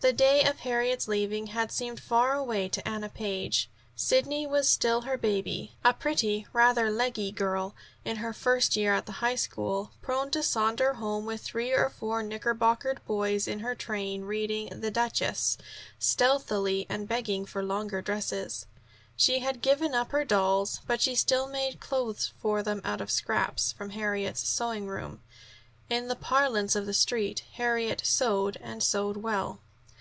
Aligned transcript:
The 0.00 0.12
day 0.12 0.44
of 0.44 0.60
Harriet's 0.60 1.08
leaving 1.08 1.46
had 1.48 1.72
seemed 1.72 2.00
far 2.00 2.34
away 2.34 2.68
to 2.68 2.86
Anna 2.86 3.08
Page. 3.08 3.70
Sidney 3.96 4.46
was 4.46 4.68
still 4.68 5.00
her 5.00 5.16
baby, 5.16 5.72
a 5.82 5.94
pretty, 5.94 6.46
rather 6.52 6.90
leggy 6.90 7.32
girl, 7.32 7.74
in 8.04 8.16
her 8.18 8.34
first 8.34 8.76
year 8.76 8.92
at 8.92 9.06
the 9.06 9.22
High 9.24 9.36
School, 9.36 9.92
prone 10.02 10.30
to 10.32 10.42
saunter 10.42 10.92
home 10.94 11.24
with 11.24 11.40
three 11.40 11.72
or 11.72 11.88
four 11.88 12.22
knickerbockered 12.22 13.06
boys 13.06 13.48
in 13.48 13.60
her 13.60 13.74
train, 13.74 14.26
reading 14.26 14.68
"The 14.80 14.90
Duchess" 14.90 15.56
stealthily, 15.98 16.84
and 16.90 17.08
begging 17.08 17.46
for 17.46 17.62
longer 17.62 18.02
dresses. 18.02 18.66
She 19.16 19.38
had 19.38 19.62
given 19.62 19.94
up 19.94 20.10
her 20.12 20.26
dolls, 20.26 20.82
but 20.86 21.00
she 21.00 21.14
still 21.14 21.46
made 21.48 21.80
clothes 21.80 22.34
for 22.38 22.62
them 22.62 22.82
out 22.84 23.00
of 23.00 23.10
scraps 23.10 23.72
from 23.72 23.90
Harriet's 23.90 24.46
sewing 24.46 24.88
room. 24.88 25.22
In 25.88 26.08
the 26.08 26.16
parlance 26.16 26.76
of 26.76 26.84
the 26.84 26.92
Street, 26.92 27.44
Harriet 27.54 28.02
"sewed" 28.04 28.58
and 28.58 28.82
sewed 28.82 29.16
well. 29.16 29.60